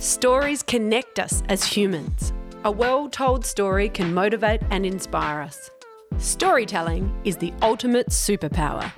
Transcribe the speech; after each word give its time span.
Stories 0.00 0.62
connect 0.62 1.18
us 1.18 1.42
as 1.50 1.62
humans. 1.62 2.32
A 2.64 2.70
well 2.70 3.06
told 3.10 3.44
story 3.44 3.90
can 3.90 4.14
motivate 4.14 4.62
and 4.70 4.86
inspire 4.86 5.42
us. 5.42 5.70
Storytelling 6.16 7.14
is 7.24 7.36
the 7.36 7.52
ultimate 7.60 8.08
superpower. 8.08 8.90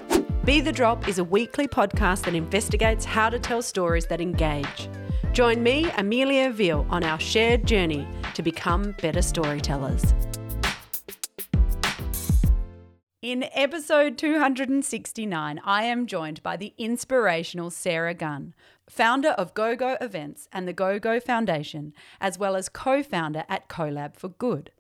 Be 0.45 0.61
the 0.61 0.71
Drop 0.71 1.09
is 1.09 1.19
a 1.19 1.25
weekly 1.25 1.67
podcast 1.67 2.23
that 2.23 2.37
investigates 2.37 3.05
how 3.05 3.29
to 3.31 3.41
tell 3.41 3.63
stories 3.63 4.07
that 4.07 4.21
engage. 4.21 4.89
Join 5.33 5.61
me, 5.61 5.91
Amelia 5.99 6.53
Veal, 6.53 6.87
on 6.89 7.03
our 7.03 7.19
shared 7.19 7.67
journey 7.67 8.07
to 8.35 8.43
become 8.45 8.95
better 9.03 9.23
storytellers. 9.23 10.15
In 13.23 13.45
episode 13.53 14.19
269, 14.19 15.61
I 15.65 15.83
am 15.85 16.07
joined 16.07 16.43
by 16.45 16.57
the 16.57 16.75
inspirational 16.79 17.71
Sarah 17.71 18.15
Gunn, 18.15 18.53
founder 18.93 19.31
of 19.31 19.55
GoGo 19.55 19.97
Events 20.03 20.49
and 20.53 20.69
the 20.69 20.75
GoGo 20.75 21.19
Foundation, 21.19 21.95
as 22.21 22.39
well 22.39 22.55
as 22.55 22.69
co 22.69 23.03
founder 23.03 23.45
at 23.49 23.67
CoLab 23.67 24.17
for 24.17 24.29
Good. 24.29 24.71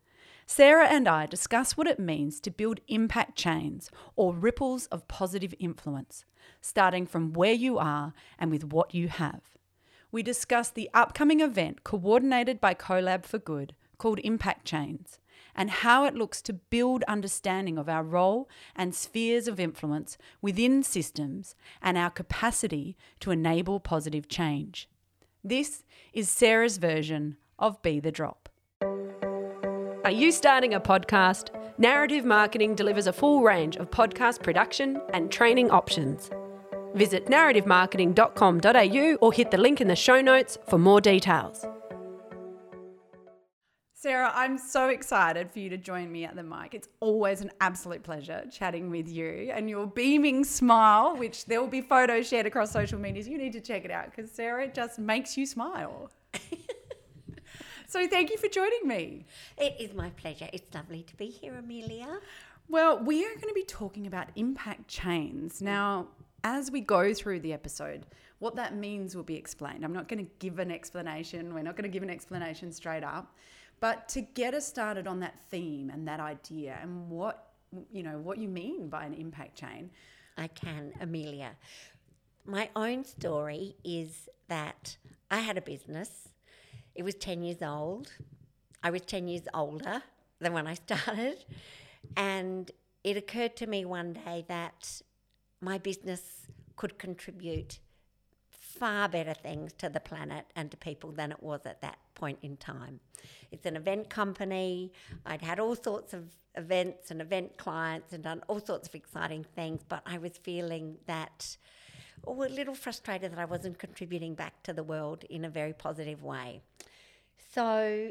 Sarah 0.44 0.86
and 0.86 1.08
I 1.08 1.24
discuss 1.24 1.78
what 1.78 1.86
it 1.86 1.98
means 1.98 2.38
to 2.40 2.50
build 2.50 2.80
impact 2.88 3.38
chains 3.38 3.90
or 4.14 4.34
ripples 4.34 4.84
of 4.88 5.08
positive 5.08 5.54
influence, 5.58 6.26
starting 6.60 7.06
from 7.06 7.32
where 7.32 7.54
you 7.54 7.78
are 7.78 8.12
and 8.38 8.50
with 8.50 8.64
what 8.64 8.94
you 8.94 9.08
have. 9.08 9.56
We 10.10 10.22
discuss 10.22 10.68
the 10.68 10.90
upcoming 10.92 11.40
event 11.40 11.82
coordinated 11.82 12.60
by 12.60 12.74
CoLab 12.74 13.24
for 13.24 13.38
Good 13.38 13.74
called 13.96 14.20
Impact 14.22 14.66
Chains 14.66 15.20
and 15.54 15.70
how 15.70 16.04
it 16.04 16.14
looks 16.14 16.40
to 16.42 16.52
build 16.52 17.02
understanding 17.04 17.78
of 17.78 17.88
our 17.88 18.02
role 18.02 18.48
and 18.74 18.94
spheres 18.94 19.48
of 19.48 19.60
influence 19.60 20.18
within 20.40 20.82
systems 20.82 21.54
and 21.80 21.96
our 21.96 22.10
capacity 22.10 22.96
to 23.20 23.30
enable 23.30 23.80
positive 23.80 24.28
change. 24.28 24.88
This 25.44 25.84
is 26.12 26.28
Sarah's 26.28 26.78
version 26.78 27.36
of 27.58 27.80
Be 27.82 28.00
the 28.00 28.12
Drop. 28.12 28.48
Are 30.04 30.10
you 30.10 30.32
starting 30.32 30.74
a 30.74 30.80
podcast? 30.80 31.50
Narrative 31.78 32.24
Marketing 32.24 32.74
delivers 32.74 33.06
a 33.06 33.12
full 33.12 33.42
range 33.42 33.76
of 33.76 33.90
podcast 33.90 34.42
production 34.42 35.00
and 35.14 35.30
training 35.30 35.70
options. 35.70 36.30
Visit 36.94 37.26
narrativemarketing.com.au 37.26 39.14
or 39.20 39.32
hit 39.32 39.50
the 39.50 39.58
link 39.58 39.80
in 39.80 39.88
the 39.88 39.96
show 39.96 40.20
notes 40.20 40.58
for 40.68 40.78
more 40.78 41.00
details. 41.00 41.64
Sarah, 44.02 44.32
I'm 44.34 44.58
so 44.58 44.88
excited 44.88 45.52
for 45.52 45.60
you 45.60 45.70
to 45.70 45.76
join 45.76 46.10
me 46.10 46.24
at 46.24 46.34
the 46.34 46.42
mic. 46.42 46.74
It's 46.74 46.88
always 46.98 47.40
an 47.40 47.52
absolute 47.60 48.02
pleasure 48.02 48.42
chatting 48.50 48.90
with 48.90 49.08
you 49.08 49.52
and 49.54 49.70
your 49.70 49.86
beaming 49.86 50.42
smile, 50.42 51.16
which 51.16 51.44
there 51.44 51.60
will 51.60 51.68
be 51.68 51.82
photos 51.82 52.26
shared 52.26 52.44
across 52.44 52.72
social 52.72 52.98
medias. 52.98 53.28
You 53.28 53.38
need 53.38 53.52
to 53.52 53.60
check 53.60 53.84
it 53.84 53.92
out 53.92 54.06
because 54.06 54.28
Sarah 54.32 54.66
just 54.66 54.98
makes 54.98 55.36
you 55.36 55.46
smile. 55.46 56.10
so 57.86 58.08
thank 58.08 58.32
you 58.32 58.38
for 58.38 58.48
joining 58.48 58.88
me. 58.88 59.24
It 59.56 59.76
is 59.78 59.94
my 59.94 60.10
pleasure. 60.10 60.48
It's 60.52 60.74
lovely 60.74 61.04
to 61.04 61.14
be 61.14 61.26
here, 61.26 61.54
Amelia. 61.54 62.18
Well, 62.68 62.98
we 62.98 63.24
are 63.24 63.34
going 63.36 63.50
to 63.50 63.54
be 63.54 63.62
talking 63.62 64.08
about 64.08 64.30
impact 64.34 64.88
chains. 64.88 65.62
Now, 65.62 66.08
as 66.42 66.72
we 66.72 66.80
go 66.80 67.14
through 67.14 67.38
the 67.38 67.52
episode, 67.52 68.06
what 68.40 68.56
that 68.56 68.74
means 68.74 69.14
will 69.14 69.22
be 69.22 69.36
explained. 69.36 69.84
I'm 69.84 69.92
not 69.92 70.08
going 70.08 70.26
to 70.26 70.30
give 70.40 70.58
an 70.58 70.72
explanation. 70.72 71.54
We're 71.54 71.62
not 71.62 71.76
going 71.76 71.88
to 71.88 71.88
give 71.88 72.02
an 72.02 72.10
explanation 72.10 72.72
straight 72.72 73.04
up. 73.04 73.32
But 73.82 74.08
to 74.10 74.20
get 74.20 74.54
us 74.54 74.64
started 74.64 75.08
on 75.08 75.18
that 75.20 75.40
theme 75.50 75.90
and 75.90 76.06
that 76.06 76.20
idea 76.20 76.78
and 76.80 77.10
what 77.10 77.48
you 77.90 78.04
know 78.04 78.16
what 78.18 78.38
you 78.38 78.46
mean 78.46 78.88
by 78.88 79.04
an 79.04 79.12
impact 79.12 79.58
chain. 79.58 79.90
I 80.38 80.46
can, 80.46 80.92
Amelia. 81.00 81.56
My 82.46 82.70
own 82.76 83.04
story 83.04 83.74
is 83.82 84.28
that 84.46 84.96
I 85.32 85.40
had 85.40 85.58
a 85.58 85.60
business. 85.60 86.28
It 86.94 87.02
was 87.02 87.16
10 87.16 87.42
years 87.42 87.60
old. 87.60 88.12
I 88.84 88.90
was 88.90 89.02
10 89.02 89.26
years 89.26 89.48
older 89.52 90.00
than 90.38 90.52
when 90.52 90.68
I 90.68 90.74
started. 90.86 91.44
And 92.16 92.70
it 93.02 93.16
occurred 93.16 93.56
to 93.56 93.66
me 93.66 93.84
one 93.84 94.12
day 94.12 94.44
that 94.46 95.02
my 95.60 95.78
business 95.78 96.46
could 96.76 96.98
contribute 96.98 97.80
far 98.82 99.08
better 99.08 99.32
things 99.32 99.72
to 99.74 99.88
the 99.88 100.00
planet 100.00 100.44
and 100.56 100.68
to 100.68 100.76
people 100.76 101.12
than 101.12 101.30
it 101.30 101.40
was 101.40 101.60
at 101.66 101.80
that 101.82 101.98
point 102.16 102.36
in 102.42 102.56
time. 102.56 102.98
It's 103.52 103.64
an 103.64 103.76
event 103.76 104.10
company. 104.10 104.90
I'd 105.24 105.40
had 105.40 105.60
all 105.60 105.76
sorts 105.76 106.12
of 106.12 106.24
events 106.56 107.12
and 107.12 107.20
event 107.20 107.56
clients 107.58 108.12
and 108.12 108.24
done 108.24 108.42
all 108.48 108.58
sorts 108.58 108.88
of 108.88 108.96
exciting 108.96 109.46
things, 109.54 109.82
but 109.88 110.02
I 110.04 110.18
was 110.18 110.32
feeling 110.36 110.96
that, 111.06 111.56
oh, 112.26 112.42
a 112.42 112.48
little 112.48 112.74
frustrated 112.74 113.30
that 113.30 113.38
I 113.38 113.44
wasn't 113.44 113.78
contributing 113.78 114.34
back 114.34 114.64
to 114.64 114.72
the 114.72 114.82
world 114.82 115.22
in 115.30 115.44
a 115.44 115.48
very 115.48 115.74
positive 115.74 116.24
way. 116.24 116.60
So 117.54 118.10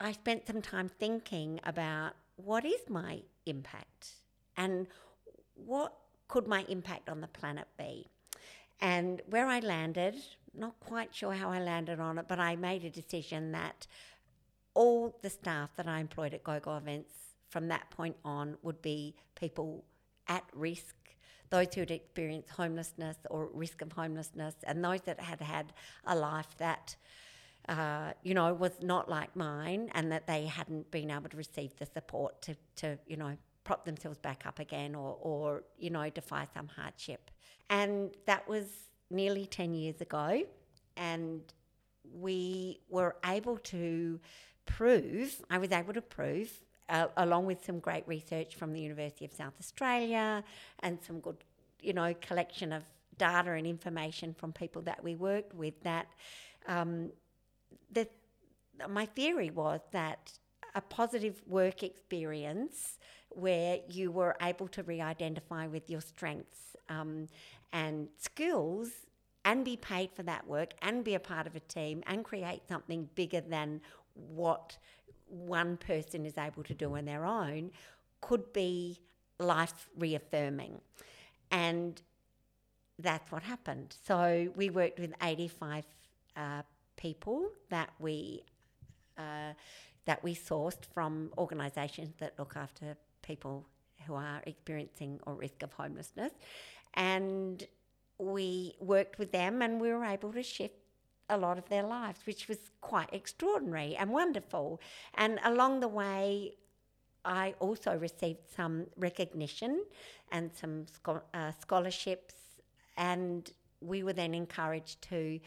I 0.00 0.12
spent 0.12 0.46
some 0.46 0.62
time 0.62 0.88
thinking 0.88 1.58
about 1.64 2.12
what 2.36 2.64
is 2.64 2.88
my 2.88 3.22
impact 3.46 4.10
and 4.56 4.86
what 5.56 5.92
could 6.28 6.46
my 6.46 6.64
impact 6.68 7.08
on 7.08 7.20
the 7.20 7.26
planet 7.26 7.66
be? 7.76 8.06
And 8.80 9.22
where 9.26 9.46
I 9.46 9.60
landed 9.60 10.14
not 10.58 10.78
quite 10.80 11.14
sure 11.14 11.32
how 11.32 11.50
I 11.50 11.60
landed 11.60 12.00
on 12.00 12.18
it, 12.18 12.26
but 12.28 12.38
I 12.38 12.56
made 12.56 12.84
a 12.84 12.90
decision 12.90 13.52
that 13.52 13.86
all 14.74 15.16
the 15.22 15.30
staff 15.30 15.74
that 15.76 15.86
I 15.86 16.00
employed 16.00 16.34
at 16.34 16.44
GoGo 16.44 16.76
Events 16.76 17.12
from 17.48 17.68
that 17.68 17.90
point 17.90 18.16
on 18.24 18.56
would 18.62 18.82
be 18.82 19.14
people 19.34 19.84
at 20.26 20.44
risk, 20.52 20.94
those 21.50 21.74
who 21.74 21.80
had 21.80 21.90
experienced 21.90 22.50
homelessness 22.50 23.16
or 23.30 23.48
risk 23.52 23.80
of 23.82 23.92
homelessness, 23.92 24.54
and 24.64 24.84
those 24.84 25.00
that 25.02 25.20
had 25.20 25.40
had 25.40 25.72
a 26.04 26.14
life 26.14 26.56
that, 26.58 26.96
uh, 27.68 28.12
you 28.22 28.34
know, 28.34 28.52
was 28.52 28.72
not 28.82 29.08
like 29.08 29.34
mine 29.34 29.90
and 29.94 30.12
that 30.12 30.26
they 30.26 30.46
hadn't 30.46 30.90
been 30.90 31.10
able 31.10 31.28
to 31.28 31.36
receive 31.36 31.74
the 31.76 31.86
support 31.86 32.40
to, 32.42 32.56
to 32.76 32.98
you 33.06 33.16
know, 33.16 33.36
prop 33.64 33.84
themselves 33.84 34.18
back 34.18 34.44
up 34.46 34.58
again 34.58 34.94
or, 34.94 35.16
or, 35.20 35.64
you 35.78 35.90
know, 35.90 36.08
defy 36.10 36.46
some 36.54 36.68
hardship. 36.68 37.30
And 37.70 38.10
that 38.26 38.48
was 38.48 38.64
nearly 39.10 39.46
10 39.46 39.74
years 39.74 40.00
ago, 40.00 40.42
and 40.96 41.42
we 42.14 42.80
were 42.88 43.16
able 43.24 43.58
to 43.58 44.20
prove, 44.66 45.40
I 45.50 45.58
was 45.58 45.72
able 45.72 45.94
to 45.94 46.02
prove, 46.02 46.50
uh, 46.88 47.08
along 47.16 47.46
with 47.46 47.64
some 47.64 47.80
great 47.80 48.06
research 48.06 48.54
from 48.54 48.72
the 48.72 48.80
University 48.80 49.24
of 49.24 49.32
South 49.32 49.54
Australia 49.60 50.42
and 50.80 50.98
some 51.02 51.20
good, 51.20 51.36
you 51.82 51.92
know, 51.92 52.14
collection 52.20 52.72
of 52.72 52.82
data 53.18 53.52
and 53.52 53.66
information 53.66 54.32
from 54.32 54.52
people 54.52 54.82
that 54.82 55.02
we 55.02 55.14
worked 55.14 55.54
with, 55.54 55.74
that 55.82 56.06
um, 56.66 57.10
the, 57.92 58.08
my 58.88 59.06
theory 59.06 59.50
was 59.50 59.80
that 59.92 60.32
a 60.78 60.80
positive 60.80 61.42
work 61.46 61.82
experience 61.82 62.98
where 63.30 63.80
you 63.90 64.12
were 64.12 64.36
able 64.40 64.68
to 64.68 64.82
re 64.84 65.00
identify 65.00 65.66
with 65.66 65.90
your 65.90 66.00
strengths 66.00 66.76
um, 66.88 67.26
and 67.72 68.08
skills 68.16 68.88
and 69.44 69.64
be 69.64 69.76
paid 69.76 70.10
for 70.12 70.22
that 70.22 70.46
work 70.46 70.70
and 70.80 71.04
be 71.04 71.14
a 71.14 71.20
part 71.20 71.46
of 71.48 71.56
a 71.56 71.60
team 71.60 72.02
and 72.06 72.24
create 72.24 72.62
something 72.68 73.08
bigger 73.16 73.40
than 73.40 73.80
what 74.14 74.78
one 75.26 75.76
person 75.76 76.24
is 76.24 76.38
able 76.38 76.62
to 76.62 76.74
do 76.74 76.96
on 76.96 77.04
their 77.04 77.24
own 77.24 77.70
could 78.20 78.52
be 78.52 79.00
life 79.40 79.88
reaffirming. 79.98 80.80
And 81.50 82.00
that's 83.00 83.30
what 83.32 83.42
happened. 83.42 83.96
So 84.06 84.52
we 84.54 84.70
worked 84.70 85.00
with 85.00 85.12
85 85.20 85.84
uh, 86.36 86.62
people 86.96 87.48
that 87.68 87.90
we 87.98 88.44
uh, 89.16 89.52
that 90.08 90.24
we 90.24 90.34
sourced 90.34 90.84
from 90.94 91.30
organisations 91.36 92.14
that 92.18 92.32
look 92.38 92.54
after 92.56 92.96
people 93.20 93.66
who 94.06 94.14
are 94.14 94.40
experiencing 94.46 95.20
or 95.26 95.34
risk 95.34 95.62
of 95.62 95.70
homelessness, 95.74 96.32
and 96.94 97.66
we 98.18 98.74
worked 98.80 99.18
with 99.18 99.30
them 99.32 99.60
and 99.60 99.78
we 99.78 99.92
were 99.92 100.06
able 100.16 100.32
to 100.32 100.42
shift 100.42 100.78
a 101.28 101.36
lot 101.36 101.58
of 101.58 101.68
their 101.68 101.82
lives, 101.82 102.20
which 102.24 102.48
was 102.48 102.56
quite 102.80 103.10
extraordinary 103.12 103.94
and 103.96 104.10
wonderful. 104.10 104.80
And 105.14 105.38
along 105.44 105.80
the 105.80 105.88
way, 105.88 106.54
I 107.26 107.54
also 107.60 107.94
received 107.94 108.44
some 108.56 108.86
recognition 108.96 109.84
and 110.32 110.50
some 110.54 110.86
uh, 111.06 111.52
scholarships, 111.60 112.34
and 112.96 113.50
we 113.82 114.02
were 114.02 114.14
then 114.14 114.32
encouraged 114.34 115.02
to 115.10 115.38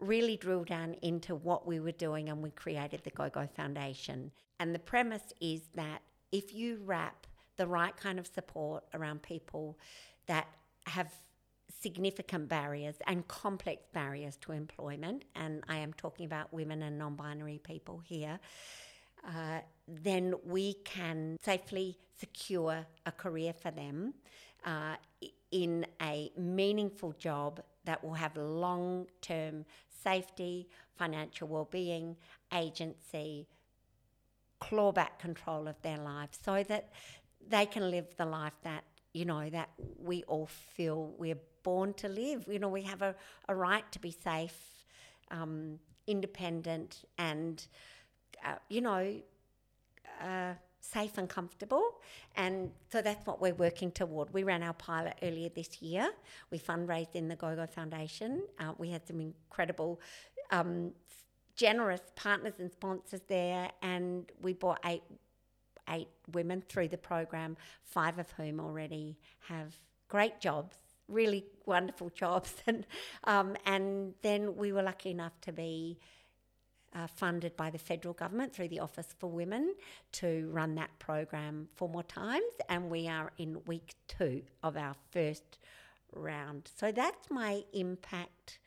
really 0.00 0.36
drill 0.36 0.64
down 0.64 0.94
into 1.02 1.34
what 1.34 1.66
we 1.66 1.80
were 1.80 1.92
doing, 1.92 2.28
and 2.28 2.42
we 2.42 2.50
created 2.50 3.02
the 3.04 3.10
GoGo 3.10 3.48
Foundation. 3.54 4.30
And 4.60 4.74
the 4.74 4.78
premise 4.78 5.32
is 5.40 5.62
that 5.74 6.02
if 6.32 6.54
you 6.54 6.80
wrap 6.84 7.26
the 7.56 7.66
right 7.66 7.96
kind 7.96 8.18
of 8.18 8.26
support 8.26 8.84
around 8.94 9.22
people 9.22 9.78
that 10.26 10.46
have 10.86 11.12
significant 11.80 12.48
barriers 12.48 12.96
and 13.06 13.26
complex 13.28 13.86
barriers 13.92 14.36
to 14.42 14.52
employment, 14.52 15.24
and 15.34 15.62
I 15.68 15.78
am 15.78 15.92
talking 15.92 16.26
about 16.26 16.52
women 16.52 16.82
and 16.82 16.98
non 16.98 17.14
binary 17.16 17.60
people 17.62 18.00
here, 18.04 18.38
uh, 19.26 19.60
then 19.88 20.34
we 20.44 20.74
can 20.84 21.36
safely 21.42 21.98
secure 22.18 22.86
a 23.04 23.12
career 23.12 23.52
for 23.52 23.70
them 23.70 24.14
uh, 24.64 24.96
in 25.50 25.86
a 26.02 26.30
meaningful 26.36 27.12
job 27.12 27.60
that 27.86 28.04
will 28.04 28.14
have 28.14 28.36
long 28.36 29.06
term 29.20 29.64
safety, 29.88 30.68
financial 30.96 31.48
well-being, 31.48 32.16
agency, 32.54 33.46
clawback 34.60 35.18
control 35.18 35.66
of 35.68 35.80
their 35.82 35.98
lives 35.98 36.38
so 36.42 36.62
that 36.62 36.90
they 37.48 37.66
can 37.66 37.90
live 37.90 38.06
the 38.16 38.24
life 38.24 38.54
that 38.62 38.84
you 39.12 39.24
know 39.24 39.48
that 39.50 39.70
we 39.98 40.22
all 40.24 40.46
feel 40.46 41.14
we're 41.18 41.38
born 41.62 41.94
to 41.94 42.08
live. 42.08 42.46
You 42.48 42.58
know 42.58 42.68
we 42.68 42.82
have 42.82 43.02
a, 43.02 43.14
a 43.48 43.54
right 43.54 43.90
to 43.92 43.98
be 43.98 44.10
safe 44.10 44.86
um, 45.30 45.78
independent 46.06 47.04
and 47.18 47.66
uh, 48.44 48.56
you 48.68 48.80
know 48.80 49.20
safe 50.92 51.18
and 51.18 51.28
comfortable. 51.28 51.82
And 52.36 52.70
so 52.90 53.02
that's 53.02 53.26
what 53.26 53.40
we're 53.40 53.54
working 53.54 53.90
toward. 53.90 54.32
We 54.32 54.44
ran 54.44 54.62
our 54.62 54.74
pilot 54.74 55.14
earlier 55.22 55.48
this 55.48 55.82
year. 55.82 56.10
We 56.50 56.58
fundraised 56.58 57.14
in 57.14 57.28
the 57.28 57.36
GoGo 57.36 57.66
Foundation. 57.66 58.42
Uh, 58.58 58.72
we 58.78 58.90
had 58.90 59.06
some 59.06 59.20
incredible, 59.20 60.00
um, 60.50 60.92
generous 61.56 62.02
partners 62.14 62.54
and 62.58 62.70
sponsors 62.70 63.22
there, 63.28 63.70
and 63.82 64.30
we 64.42 64.52
brought 64.52 64.80
eight 64.84 65.02
eight 65.88 66.08
women 66.32 66.62
through 66.68 66.88
the 66.88 66.98
program, 66.98 67.56
five 67.84 68.18
of 68.18 68.28
whom 68.32 68.58
already 68.58 69.16
have 69.38 69.76
great 70.08 70.40
jobs, 70.40 70.76
really 71.08 71.44
wonderful 71.64 72.10
jobs, 72.14 72.54
and 72.66 72.86
um, 73.24 73.56
and 73.64 74.14
then 74.22 74.56
we 74.56 74.72
were 74.72 74.82
lucky 74.82 75.10
enough 75.10 75.40
to 75.42 75.52
be 75.52 75.98
uh, 76.96 77.06
funded 77.06 77.56
by 77.56 77.70
the 77.70 77.78
federal 77.78 78.14
government 78.14 78.54
through 78.54 78.68
the 78.68 78.80
Office 78.80 79.14
for 79.18 79.30
Women 79.30 79.74
to 80.12 80.48
run 80.50 80.74
that 80.76 80.98
program 80.98 81.68
four 81.74 81.88
more 81.88 82.02
times, 82.02 82.52
and 82.68 82.90
we 82.90 83.06
are 83.08 83.32
in 83.38 83.62
week 83.66 83.94
two 84.08 84.42
of 84.62 84.76
our 84.76 84.94
first 85.10 85.58
round. 86.12 86.70
So 86.74 86.92
that's 86.92 87.30
my 87.30 87.62
impact. 87.72 88.60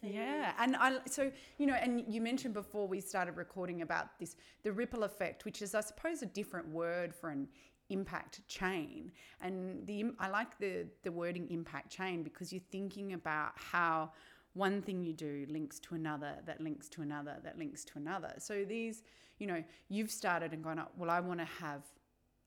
Yeah, 0.00 0.52
and 0.58 0.76
I 0.76 0.98
so 1.06 1.32
you 1.58 1.66
know, 1.66 1.74
and 1.74 2.04
you 2.06 2.20
mentioned 2.20 2.54
before 2.54 2.86
we 2.86 3.00
started 3.00 3.36
recording 3.36 3.82
about 3.82 4.18
this 4.18 4.36
the 4.62 4.72
ripple 4.72 5.02
effect, 5.02 5.44
which 5.44 5.60
is 5.60 5.74
I 5.74 5.80
suppose 5.80 6.22
a 6.22 6.26
different 6.26 6.68
word 6.68 7.14
for 7.14 7.30
an 7.30 7.48
impact 7.90 8.46
chain. 8.48 9.12
And 9.40 9.86
the 9.86 10.12
I 10.18 10.28
like 10.28 10.58
the 10.58 10.86
the 11.02 11.12
wording 11.12 11.50
impact 11.50 11.90
chain 11.90 12.22
because 12.22 12.52
you're 12.52 12.68
thinking 12.70 13.12
about 13.12 13.52
how 13.56 14.12
one 14.54 14.82
thing 14.82 15.02
you 15.02 15.12
do 15.12 15.46
links 15.48 15.78
to 15.80 15.94
another, 15.94 16.34
that 16.46 16.60
links 16.60 16.88
to 16.90 17.02
another, 17.02 17.36
that 17.42 17.58
links 17.58 17.84
to 17.84 17.92
another. 17.96 18.34
So 18.38 18.64
these, 18.64 19.02
you 19.38 19.46
know, 19.46 19.62
you've 19.88 20.10
started 20.10 20.52
and 20.52 20.62
gone 20.62 20.78
up, 20.78 20.92
well, 20.96 21.10
I 21.10 21.20
want 21.20 21.40
to 21.40 21.46
have 21.46 21.82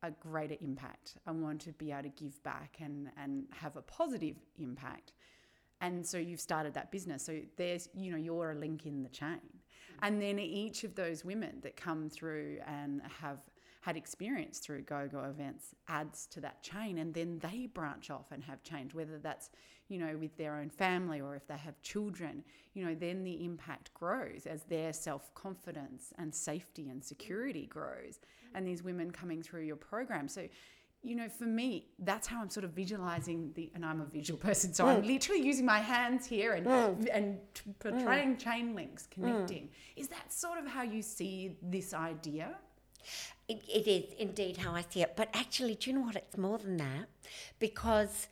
a 0.04 0.12
greater 0.12 0.56
impact. 0.62 1.16
I 1.26 1.32
want 1.32 1.62
to 1.62 1.72
be 1.74 1.92
able 1.92 2.04
to 2.04 2.10
give 2.10 2.42
back 2.44 2.78
and, 2.80 3.10
and 3.18 3.46
have 3.52 3.76
a 3.76 3.82
positive 3.82 4.36
impact. 4.60 5.14
And 5.82 6.06
so 6.06 6.18
you've 6.18 6.42
started 6.42 6.74
that 6.76 6.92
business. 6.92 7.26
So 7.26 7.40
there's, 7.58 7.90
you 7.96 8.12
know, 8.12 8.18
you're 8.18 8.52
a 8.52 8.56
link 8.56 8.86
in 8.86 9.04
the 9.04 9.10
chain. 9.10 9.40
And 10.02 10.22
then 10.22 10.40
each 10.40 10.84
of 10.84 10.96
those 10.96 11.26
women 11.26 11.60
that 11.62 11.76
come 11.76 12.10
through 12.10 12.60
and 12.68 13.02
have 13.22 13.40
had 13.86 13.96
experience 13.96 14.58
through 14.58 14.82
GoGo 14.82 15.30
Events 15.30 15.76
adds 15.88 16.26
to 16.32 16.42
that 16.42 16.64
chain 16.64 16.98
and 16.98 17.14
then 17.14 17.38
they 17.38 17.68
branch 17.72 18.10
off 18.10 18.32
and 18.32 18.44
have 18.44 18.64
change 18.64 18.96
whether 18.96 19.20
that's 19.20 19.52
you 19.90 20.00
know 20.00 20.18
with 20.20 20.36
their 20.38 20.56
own 20.56 20.72
family 20.72 21.22
or 21.22 21.36
if 21.36 21.46
they 21.46 21.58
have 21.58 21.80
children 21.84 22.44
you 22.74 22.84
know 22.84 22.96
then 22.96 23.24
the 23.24 23.46
impact 23.46 23.94
grows 23.94 24.48
as 24.48 24.64
their 24.64 24.92
self-confidence 24.92 26.14
and 26.18 26.34
safety 26.34 26.90
and 26.90 27.04
security 27.04 27.68
grows 27.68 28.18
and 28.56 28.66
these 28.66 28.82
women 28.82 29.12
coming 29.12 29.44
through 29.44 29.62
your 29.62 29.76
program 29.76 30.28
so 30.28 30.48
you 31.04 31.16
know, 31.16 31.30
for 31.30 31.44
me, 31.44 31.90
that's 32.00 32.26
how 32.26 32.42
I'm 32.42 32.50
sort 32.50 32.64
of 32.64 32.72
visualizing 32.72 33.52
the, 33.54 33.72
and 33.76 33.86
I'm 33.86 34.02
a 34.02 34.06
visual 34.06 34.40
person, 34.40 34.74
so 34.74 34.86
mm. 34.86 34.88
I'm 34.88 35.04
literally 35.04 35.46
using 35.46 35.64
my 35.64 35.78
hands 35.78 36.26
here 36.26 36.54
and 36.54 36.66
mm. 36.66 37.08
and 37.14 37.38
portraying 37.78 38.38
mm. 38.38 38.40
chain 38.40 38.74
links, 38.74 39.06
connecting. 39.06 39.70
Is 39.96 40.08
that 40.08 40.34
sort 40.34 40.58
of 40.58 40.66
how 40.66 40.82
you 40.82 41.04
see 41.04 41.58
this 41.62 41.94
idea? 41.94 42.56
It, 43.48 43.62
it 43.72 43.88
is 43.88 44.14
indeed 44.18 44.58
how 44.58 44.74
I 44.74 44.84
see 44.90 45.02
it. 45.02 45.14
But 45.16 45.30
actually, 45.34 45.76
do 45.76 45.90
you 45.90 45.98
know 45.98 46.06
what? 46.06 46.16
It's 46.16 46.38
more 46.38 46.58
than 46.58 46.78
that 46.78 47.08
because 47.60 48.28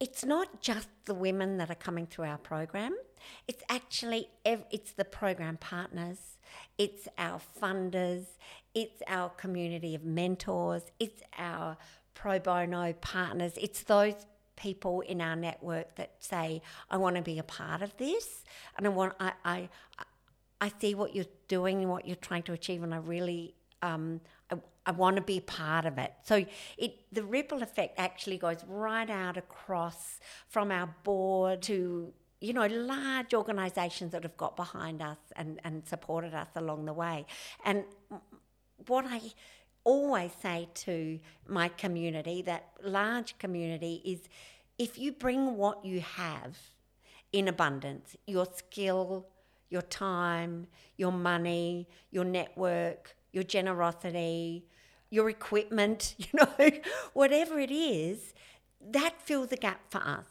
it's 0.00 0.24
not 0.24 0.60
just 0.60 0.88
the 1.04 1.14
women 1.14 1.56
that 1.58 1.70
are 1.70 1.76
coming 1.76 2.06
through 2.06 2.26
our 2.26 2.38
program. 2.38 2.96
It's 3.48 3.62
actually 3.68 4.28
ev- 4.44 4.66
it's 4.70 4.92
the 4.92 5.04
program 5.04 5.56
partners, 5.56 6.18
it's 6.78 7.08
our 7.18 7.40
funders, 7.60 8.24
it's 8.74 9.02
our 9.08 9.30
community 9.30 9.94
of 9.94 10.04
mentors, 10.04 10.82
it's 11.00 11.22
our 11.38 11.76
pro 12.14 12.38
bono 12.38 12.92
partners. 12.94 13.52
It's 13.56 13.82
those 13.84 14.14
people 14.56 15.00
in 15.02 15.20
our 15.20 15.36
network 15.36 15.96
that 15.96 16.12
say, 16.18 16.62
"I 16.90 16.96
want 16.98 17.16
to 17.16 17.22
be 17.22 17.38
a 17.38 17.42
part 17.42 17.82
of 17.82 17.96
this, 17.96 18.44
and 18.76 18.86
I 18.86 18.90
want 18.90 19.14
I 19.18 19.32
I, 19.44 19.68
I 20.60 20.72
see 20.80 20.94
what 20.94 21.14
you're 21.14 21.32
doing 21.48 21.80
and 21.82 21.90
what 21.90 22.06
you're 22.06 22.16
trying 22.16 22.42
to 22.44 22.52
achieve, 22.52 22.82
and 22.82 22.94
I 22.94 22.98
really 22.98 23.54
um, 23.82 24.20
I, 24.86 24.92
want 24.92 25.16
to 25.16 25.22
be 25.22 25.40
part 25.40 25.84
of 25.84 25.98
it. 25.98 26.12
So 26.22 26.44
it 26.78 26.94
the 27.12 27.24
ripple 27.24 27.62
effect 27.62 27.98
actually 27.98 28.38
goes 28.38 28.58
right 28.68 29.10
out 29.10 29.36
across 29.36 30.20
from 30.48 30.70
our 30.70 30.94
board 31.02 31.62
to 31.62 32.12
you 32.40 32.52
know 32.52 32.66
large 32.66 33.34
organisations 33.34 34.12
that 34.12 34.22
have 34.22 34.36
got 34.36 34.56
behind 34.56 35.02
us 35.02 35.18
and, 35.34 35.60
and 35.64 35.86
supported 35.86 36.34
us 36.34 36.48
along 36.54 36.84
the 36.84 36.92
way. 36.92 37.26
And 37.64 37.84
what 38.86 39.06
I 39.06 39.20
always 39.84 40.32
say 40.42 40.68
to 40.74 41.18
my 41.48 41.68
community, 41.68 42.42
that 42.42 42.70
large 42.82 43.38
community, 43.38 44.02
is 44.04 44.20
if 44.78 44.98
you 44.98 45.12
bring 45.12 45.56
what 45.56 45.84
you 45.84 46.00
have 46.00 46.58
in 47.32 47.48
abundance, 47.48 48.16
your 48.26 48.46
skill, 48.46 49.26
your 49.70 49.82
time, 49.82 50.66
your 50.96 51.12
money, 51.12 51.88
your 52.10 52.24
network, 52.24 53.16
your 53.36 53.44
generosity, 53.44 54.64
your 55.10 55.28
equipment, 55.28 56.14
you 56.18 56.26
know, 56.32 56.48
whatever 57.12 57.60
it 57.60 57.70
is, 57.70 58.32
that 58.80 59.20
fills 59.20 59.52
a 59.52 59.56
gap 59.56 59.80
for 59.90 59.98
us. 59.98 60.24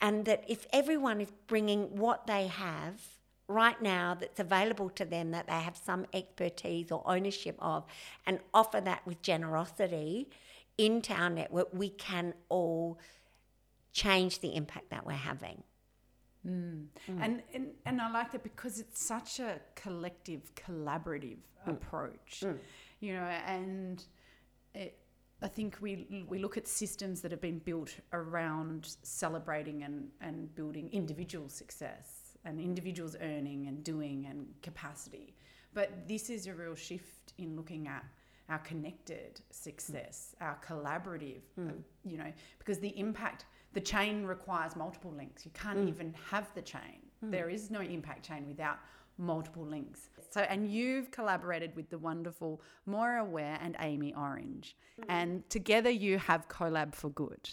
And 0.00 0.26
that 0.26 0.44
if 0.46 0.66
everyone 0.72 1.20
is 1.22 1.32
bringing 1.46 1.96
what 1.96 2.26
they 2.26 2.46
have 2.48 3.00
right 3.48 3.80
now 3.80 4.14
that's 4.14 4.38
available 4.38 4.90
to 4.90 5.04
them, 5.06 5.30
that 5.30 5.46
they 5.46 5.54
have 5.54 5.76
some 5.76 6.04
expertise 6.12 6.92
or 6.92 7.02
ownership 7.06 7.56
of, 7.60 7.84
and 8.26 8.40
offer 8.52 8.80
that 8.82 9.06
with 9.06 9.22
generosity 9.22 10.28
into 10.76 11.14
our 11.14 11.30
network, 11.30 11.68
we 11.72 11.88
can 11.88 12.34
all 12.50 12.98
change 13.92 14.40
the 14.40 14.54
impact 14.54 14.90
that 14.90 15.06
we're 15.06 15.12
having. 15.12 15.62
Mm. 16.46 16.86
Mm. 17.08 17.24
And, 17.24 17.42
and 17.54 17.66
and 17.86 18.00
I 18.00 18.10
like 18.10 18.32
that 18.32 18.42
because 18.42 18.78
it's 18.78 19.02
such 19.02 19.40
a 19.40 19.60
collective, 19.74 20.54
collaborative 20.54 21.38
mm. 21.66 21.72
approach, 21.72 22.42
mm. 22.44 22.58
you 23.00 23.14
know. 23.14 23.22
And 23.46 24.04
it, 24.74 24.98
I 25.42 25.48
think 25.48 25.78
we 25.80 26.24
we 26.28 26.38
look 26.38 26.56
at 26.56 26.66
systems 26.66 27.20
that 27.22 27.30
have 27.30 27.40
been 27.40 27.60
built 27.60 27.96
around 28.12 28.96
celebrating 29.02 29.84
and 29.84 30.08
and 30.20 30.54
building 30.54 30.90
individual 30.92 31.48
success 31.48 32.36
and 32.44 32.60
individuals 32.60 33.16
earning 33.20 33.66
and 33.68 33.82
doing 33.82 34.26
and 34.28 34.46
capacity. 34.62 35.34
But 35.72 36.06
this 36.06 36.30
is 36.30 36.46
a 36.46 36.54
real 36.54 36.74
shift 36.74 37.32
in 37.38 37.56
looking 37.56 37.88
at 37.88 38.04
our 38.48 38.58
connected 38.58 39.40
success, 39.50 40.34
our 40.40 40.58
collaborative, 40.66 41.40
mm. 41.58 41.72
you 42.04 42.18
know, 42.18 42.32
because 42.58 42.78
the 42.78 42.96
impact 42.98 43.46
the 43.74 43.80
chain 43.80 44.24
requires 44.24 44.76
multiple 44.76 45.12
links. 45.12 45.44
You 45.44 45.50
can't 45.52 45.80
mm. 45.80 45.88
even 45.88 46.14
have 46.30 46.48
the 46.54 46.62
chain. 46.62 47.02
Mm. 47.24 47.30
There 47.30 47.50
is 47.50 47.70
no 47.70 47.80
impact 47.80 48.26
chain 48.26 48.46
without 48.48 48.78
multiple 49.18 49.64
links. 49.64 50.10
So, 50.30 50.40
and 50.40 50.68
you've 50.72 51.10
collaborated 51.10 51.76
with 51.76 51.90
the 51.90 51.98
wonderful 51.98 52.60
Moira 52.86 53.24
Ware 53.24 53.58
and 53.62 53.76
Amy 53.80 54.14
Orange, 54.14 54.76
mm. 55.00 55.04
and 55.08 55.48
together 55.50 55.90
you 55.90 56.18
have 56.18 56.48
Collab 56.48 56.94
for 56.94 57.10
Good. 57.10 57.50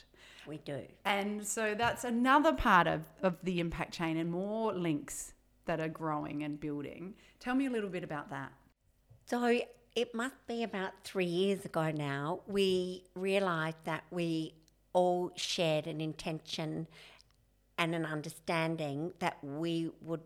We 0.48 0.58
do. 0.58 0.82
And 1.06 1.46
so 1.46 1.76
that's 1.76 2.04
another 2.04 2.54
part 2.54 2.88
of, 2.88 3.02
of 3.22 3.38
the 3.44 3.60
impact 3.60 3.94
chain 3.94 4.18
and 4.18 4.32
more 4.32 4.74
links 4.74 5.34
that 5.66 5.80
are 5.80 5.90
growing 5.90 6.44
and 6.44 6.60
building. 6.60 7.14
Tell 7.40 7.54
me 7.54 7.68
a 7.68 7.70
little 7.70 7.90
bit 7.90 8.04
about 8.04 8.30
that. 8.32 8.52
So, 9.28 9.62
it 9.96 10.16
must 10.16 10.48
be 10.48 10.64
about 10.64 10.92
three 11.04 11.26
years 11.26 11.66
ago 11.66 11.92
now, 11.92 12.40
we 12.48 13.04
realised 13.14 13.78
that 13.84 14.04
we 14.10 14.54
all 14.94 15.32
shared 15.36 15.88
an 15.88 16.02
intention 16.02 16.88
and 17.78 17.96
an 17.96 18.06
understanding 18.06 19.14
that 19.20 19.38
we 19.44 19.92
would 20.02 20.22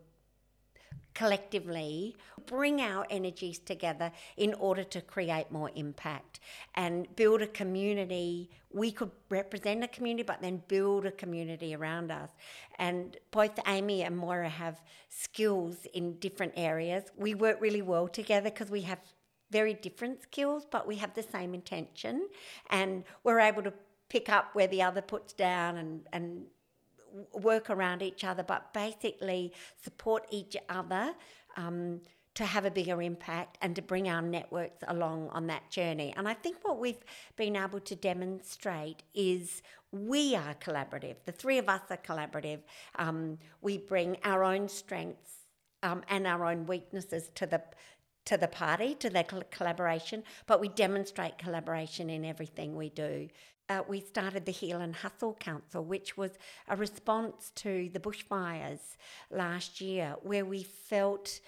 collectively 1.14 2.14
bring 2.44 2.82
our 2.82 3.06
energies 3.08 3.58
together 3.58 4.12
in 4.36 4.52
order 4.54 4.84
to 4.84 5.00
create 5.00 5.50
more 5.50 5.70
impact 5.74 6.40
and 6.74 7.06
build 7.16 7.40
a 7.40 7.46
community. 7.46 8.50
We 8.70 8.92
could 8.92 9.10
represent 9.30 9.82
a 9.82 9.88
community, 9.88 10.24
but 10.24 10.42
then 10.42 10.62
build 10.68 11.06
a 11.06 11.10
community 11.10 11.74
around 11.74 12.12
us. 12.12 12.30
And 12.78 13.16
both 13.30 13.58
Amy 13.66 14.02
and 14.02 14.14
Moira 14.14 14.50
have 14.50 14.82
skills 15.08 15.86
in 15.94 16.18
different 16.18 16.52
areas. 16.54 17.04
We 17.16 17.34
work 17.34 17.62
really 17.62 17.82
well 17.82 18.08
together 18.08 18.50
because 18.50 18.70
we 18.70 18.82
have 18.82 19.00
very 19.50 19.74
different 19.74 20.22
skills, 20.22 20.66
but 20.70 20.86
we 20.86 20.96
have 20.96 21.14
the 21.14 21.22
same 21.22 21.54
intention, 21.54 22.28
and 22.70 23.04
we're 23.22 23.38
able 23.38 23.62
to 23.62 23.72
pick 24.08 24.28
up 24.28 24.54
where 24.54 24.66
the 24.66 24.82
other 24.82 25.02
puts 25.02 25.32
down 25.32 25.76
and, 25.76 26.06
and 26.12 26.44
work 27.32 27.70
around 27.70 28.02
each 28.02 28.24
other, 28.24 28.42
but 28.42 28.72
basically 28.72 29.52
support 29.82 30.26
each 30.30 30.56
other. 30.68 31.14
Um, 31.56 32.00
to 32.36 32.44
have 32.44 32.66
a 32.66 32.70
bigger 32.70 33.00
impact 33.00 33.56
and 33.62 33.74
to 33.74 33.80
bring 33.80 34.10
our 34.10 34.20
networks 34.20 34.84
along 34.88 35.30
on 35.30 35.46
that 35.46 35.70
journey. 35.70 36.12
And 36.18 36.28
I 36.28 36.34
think 36.34 36.58
what 36.62 36.78
we've 36.78 37.02
been 37.34 37.56
able 37.56 37.80
to 37.80 37.94
demonstrate 37.94 39.02
is 39.14 39.62
we 39.90 40.36
are 40.36 40.54
collaborative. 40.54 41.16
The 41.24 41.32
three 41.32 41.56
of 41.56 41.70
us 41.70 41.80
are 41.88 41.96
collaborative. 41.96 42.60
Um, 42.96 43.38
we 43.62 43.78
bring 43.78 44.18
our 44.22 44.44
own 44.44 44.68
strengths 44.68 45.32
um, 45.82 46.02
and 46.10 46.26
our 46.26 46.44
own 46.44 46.66
weaknesses 46.66 47.30
to 47.36 47.46
the 47.46 47.62
to 48.26 48.36
the 48.36 48.48
party, 48.48 48.96
to 48.96 49.08
the 49.08 49.24
collaboration, 49.52 50.24
but 50.48 50.60
we 50.60 50.66
demonstrate 50.66 51.38
collaboration 51.38 52.10
in 52.10 52.24
everything 52.24 52.74
we 52.74 52.88
do. 52.90 53.28
Uh, 53.68 53.82
we 53.88 54.00
started 54.00 54.46
the 54.46 54.52
Heal 54.52 54.80
and 54.80 54.94
Hustle 54.94 55.34
Council, 55.40 55.84
which 55.84 56.16
was 56.16 56.32
a 56.68 56.76
response 56.76 57.50
to 57.56 57.90
the 57.92 57.98
bushfires 57.98 58.96
last 59.30 59.80
year, 59.80 60.14
where 60.22 60.44
we 60.44 60.62
felt 60.62 61.40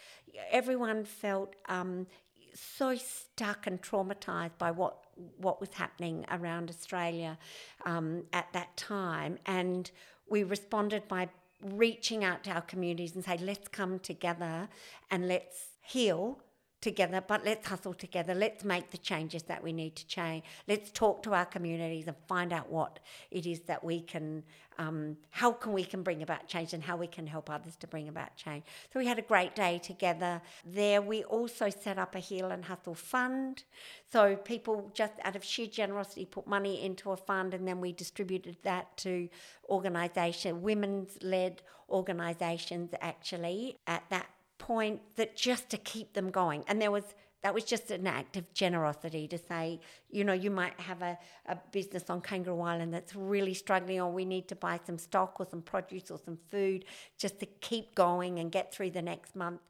everyone 0.50 1.04
felt 1.04 1.54
um, 1.68 2.06
so 2.54 2.96
stuck 2.96 3.66
and 3.66 3.80
traumatized 3.80 4.58
by 4.58 4.70
what 4.70 5.04
what 5.37 5.60
was 5.60 5.72
happening 5.75 6.25
around 6.30 6.70
Australia 6.70 7.38
um, 7.84 8.25
at 8.32 8.52
that 8.52 8.76
time, 8.76 9.38
and 9.46 9.90
we 10.28 10.42
responded 10.44 11.06
by 11.08 11.28
reaching 11.62 12.25
out 12.25 12.44
to 12.44 12.50
our 12.50 12.60
communities 12.62 13.14
and 13.14 13.25
say, 13.25 13.37
let's 13.38 13.68
come 13.68 13.98
together 13.98 14.68
and 15.10 15.26
let's 15.26 15.70
heal 15.82 16.38
together, 16.80 17.23
but 17.26 17.44
let's 17.44 17.66
hustle 17.66 17.94
together. 17.94 18.35
Let's 18.35 18.64
make 18.64 18.90
the 18.90 18.99
changes 18.99 19.42
that 19.44 19.62
we 19.62 19.73
need 19.73 19.97
to 19.97 20.06
change. 20.06 20.44
Let's 20.66 20.90
talk 20.90 21.23
to 21.25 21.35
our 21.35 21.44
communities 21.44 22.06
and 22.06 22.16
find 22.28 22.52
out 22.52 22.70
what 22.70 23.00
it 23.30 23.47
is 23.47 23.61
that 23.62 23.82
we 23.82 24.00
can, 24.00 24.44
um, 24.78 25.16
how 25.30 25.52
can 25.52 25.73
we 25.73 25.85
can 25.85 26.02
bring 26.02 26.23
about 26.23 26.47
change 26.47 26.73
and 26.73 26.82
how 26.82 26.97
we 26.97 27.08
can 27.08 27.26
help 27.26 27.50
others 27.50 27.75
to 27.76 27.87
bring 27.87 28.08
about 28.08 28.37
change. 28.37 28.64
So 28.92 29.00
we 29.00 29.06
had 29.06 29.18
a 29.18 29.23
great 29.23 29.56
day 29.56 29.78
together 29.78 30.40
there. 30.64 31.02
We 31.02 31.25
also 31.25 31.68
set 31.68 31.99
up 31.99 32.14
a 32.14 32.20
Heal 32.20 32.50
and 32.50 32.64
Hustle 32.64 32.94
fund. 32.94 33.64
So 34.11 34.37
people 34.37 34.90
just 34.94 35.14
out 35.25 35.35
of 35.35 35.44
sheer 35.44 35.66
generosity 35.66 36.26
put 36.26 36.47
money 36.47 36.85
into 36.85 37.11
a 37.11 37.16
fund 37.16 37.54
and 37.54 37.66
then 37.66 37.80
we 37.80 37.92
distributed 37.92 38.56
that 38.62 38.97
to 38.99 39.28
organisation, 39.68 40.62
women's 40.62 41.18
led 41.23 41.62
organisations 41.90 42.90
actually 43.00 43.78
at 43.87 44.04
that 44.11 44.26
point 44.58 45.00
that 45.16 45.36
just 45.36 45.70
to 45.70 45.78
keep 45.78 46.14
them 46.14 46.30
going. 46.30 46.64
And 46.68 46.80
there 46.80 46.90
was 46.90 47.04
that 47.42 47.54
was 47.54 47.64
just 47.64 47.90
an 47.92 48.06
act 48.06 48.36
of 48.36 48.52
generosity 48.52 49.28
to 49.28 49.38
say, 49.38 49.80
you 50.10 50.24
know, 50.24 50.32
you 50.32 50.50
might 50.50 50.78
have 50.80 51.02
a, 51.02 51.16
a 51.46 51.56
business 51.70 52.10
on 52.10 52.20
Kangaroo 52.20 52.60
Island 52.60 52.92
that's 52.92 53.14
really 53.14 53.54
struggling, 53.54 54.00
or 54.00 54.10
we 54.10 54.24
need 54.24 54.48
to 54.48 54.56
buy 54.56 54.80
some 54.84 54.98
stock 54.98 55.36
or 55.38 55.46
some 55.48 55.62
produce 55.62 56.10
or 56.10 56.18
some 56.18 56.38
food 56.50 56.84
just 57.16 57.38
to 57.38 57.46
keep 57.46 57.94
going 57.94 58.40
and 58.40 58.50
get 58.50 58.74
through 58.74 58.90
the 58.90 59.02
next 59.02 59.36
month. 59.36 59.60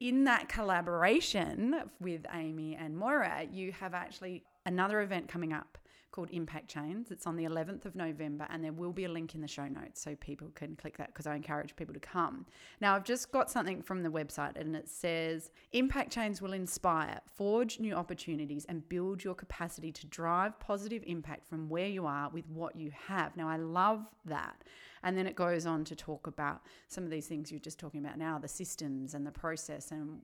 In 0.00 0.24
that 0.24 0.48
collaboration 0.48 1.90
with 2.00 2.26
Amy 2.34 2.74
and 2.74 2.96
Moira, 2.96 3.46
you 3.50 3.70
have 3.72 3.94
actually 3.94 4.42
another 4.66 5.00
event 5.00 5.28
coming 5.28 5.52
up 5.52 5.78
called 6.16 6.30
Impact 6.32 6.66
Chains. 6.66 7.10
It's 7.10 7.26
on 7.26 7.36
the 7.36 7.44
11th 7.44 7.84
of 7.84 7.94
November, 7.94 8.46
and 8.48 8.64
there 8.64 8.72
will 8.72 8.92
be 8.92 9.04
a 9.04 9.08
link 9.08 9.34
in 9.34 9.42
the 9.42 9.46
show 9.46 9.68
notes 9.68 10.00
so 10.00 10.16
people 10.16 10.48
can 10.54 10.74
click 10.74 10.96
that 10.96 11.08
because 11.08 11.26
I 11.26 11.36
encourage 11.36 11.76
people 11.76 11.92
to 11.92 12.00
come. 12.00 12.46
Now, 12.80 12.96
I've 12.96 13.04
just 13.04 13.30
got 13.30 13.50
something 13.50 13.82
from 13.82 14.02
the 14.02 14.08
website, 14.08 14.58
and 14.58 14.74
it 14.74 14.88
says 14.88 15.50
Impact 15.72 16.10
Chains 16.10 16.40
will 16.40 16.54
inspire, 16.54 17.20
forge 17.34 17.78
new 17.78 17.92
opportunities, 17.92 18.64
and 18.64 18.88
build 18.88 19.22
your 19.22 19.34
capacity 19.34 19.92
to 19.92 20.06
drive 20.06 20.58
positive 20.58 21.04
impact 21.06 21.46
from 21.46 21.68
where 21.68 21.88
you 21.88 22.06
are 22.06 22.30
with 22.30 22.48
what 22.48 22.74
you 22.74 22.90
have. 23.08 23.36
Now, 23.36 23.50
I 23.50 23.58
love 23.58 24.06
that. 24.24 24.64
And 25.02 25.18
then 25.18 25.26
it 25.26 25.36
goes 25.36 25.66
on 25.66 25.84
to 25.84 25.94
talk 25.94 26.26
about 26.26 26.62
some 26.88 27.04
of 27.04 27.10
these 27.10 27.26
things 27.26 27.52
you're 27.52 27.60
just 27.60 27.78
talking 27.78 28.02
about 28.02 28.18
now 28.18 28.38
the 28.38 28.48
systems 28.48 29.12
and 29.12 29.26
the 29.26 29.30
process 29.30 29.92
and 29.92 30.20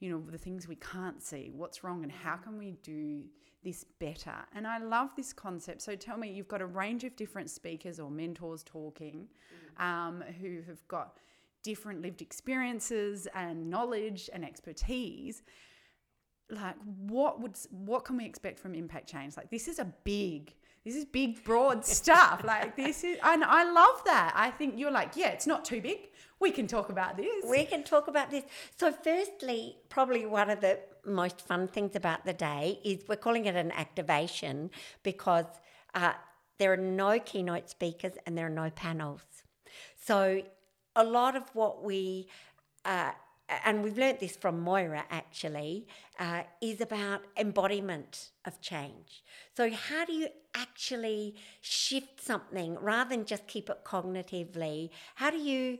you 0.00 0.10
know 0.10 0.22
the 0.30 0.38
things 0.38 0.66
we 0.66 0.76
can't 0.76 1.22
see 1.22 1.50
what's 1.54 1.84
wrong 1.84 2.02
and 2.02 2.10
how 2.10 2.36
can 2.36 2.58
we 2.58 2.72
do 2.82 3.22
this 3.62 3.84
better. 3.98 4.34
And 4.54 4.66
I 4.66 4.78
love 4.78 5.10
this 5.16 5.32
concept. 5.32 5.82
So 5.82 5.94
tell 5.94 6.16
me, 6.16 6.32
you've 6.32 6.48
got 6.48 6.62
a 6.62 6.66
range 6.66 7.04
of 7.04 7.14
different 7.14 7.50
speakers 7.50 8.00
or 8.00 8.10
mentors 8.10 8.62
talking 8.62 9.28
mm. 9.78 9.84
um, 9.84 10.24
who 10.40 10.62
have 10.66 10.86
got 10.88 11.18
different 11.62 12.00
lived 12.00 12.22
experiences 12.22 13.28
and 13.34 13.68
knowledge 13.68 14.30
and 14.32 14.44
expertise 14.44 15.42
like 16.48 16.74
what 17.06 17.40
would 17.40 17.56
what 17.70 18.04
can 18.04 18.16
we 18.16 18.24
expect 18.24 18.58
from 18.58 18.74
Impact 18.74 19.08
Chains 19.08 19.36
like 19.36 19.50
this 19.50 19.68
is 19.68 19.78
a 19.78 19.84
big 20.04 20.54
this 20.84 20.94
is 20.94 21.04
big 21.04 21.44
broad 21.44 21.84
stuff. 21.84 22.42
Like 22.44 22.76
this 22.76 23.04
is 23.04 23.18
and 23.22 23.44
i 23.44 23.70
love 23.70 24.02
that. 24.06 24.32
I 24.34 24.50
think 24.50 24.78
you're 24.78 24.90
like 24.90 25.16
yeah 25.16 25.28
it's 25.28 25.46
not 25.46 25.64
too 25.64 25.80
big. 25.80 26.08
We 26.40 26.50
can 26.50 26.66
talk 26.66 26.88
about 26.88 27.16
this. 27.16 27.44
We 27.48 27.64
can 27.64 27.84
talk 27.84 28.08
about 28.08 28.30
this. 28.30 28.44
So 28.76 28.92
firstly 28.92 29.76
probably 29.88 30.26
one 30.26 30.48
of 30.50 30.60
the 30.60 30.78
most 31.04 31.40
fun 31.40 31.68
things 31.68 31.96
about 31.96 32.24
the 32.24 32.32
day 32.32 32.78
is 32.84 33.04
we're 33.08 33.16
calling 33.16 33.46
it 33.46 33.56
an 33.56 33.72
activation 33.72 34.70
because 35.02 35.46
uh, 35.94 36.12
there 36.58 36.72
are 36.72 36.76
no 36.76 37.18
keynote 37.18 37.68
speakers 37.68 38.12
and 38.26 38.36
there 38.36 38.46
are 38.46 38.50
no 38.64 38.70
panels. 38.70 39.22
So 39.96 40.42
a 40.96 41.04
lot 41.04 41.36
of 41.36 41.44
what 41.54 41.84
we 41.84 42.28
uh, 42.84 43.12
and 43.64 43.82
we've 43.82 43.98
learnt 43.98 44.20
this 44.20 44.36
from 44.36 44.60
Moira 44.60 45.04
actually, 45.10 45.86
uh, 46.18 46.42
is 46.60 46.80
about 46.80 47.22
embodiment 47.36 48.30
of 48.44 48.60
change. 48.60 49.24
So, 49.56 49.70
how 49.70 50.04
do 50.04 50.12
you 50.12 50.28
actually 50.54 51.34
shift 51.60 52.22
something 52.22 52.76
rather 52.80 53.10
than 53.10 53.24
just 53.24 53.46
keep 53.46 53.68
it 53.68 53.84
cognitively? 53.84 54.90
How 55.16 55.30
do 55.30 55.38
you 55.38 55.78